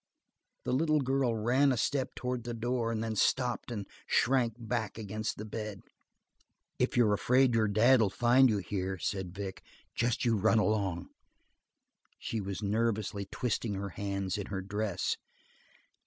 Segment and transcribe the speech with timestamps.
[0.63, 4.97] The little girl ran a step towards the door, and then stopped and shrank back
[4.97, 5.81] against the bed.
[6.79, 9.61] "If you're afraid your Dad'll find you here," said Vic,
[9.93, 11.09] "just you run along."
[12.17, 15.17] She was nervously twisting her hands in her dress.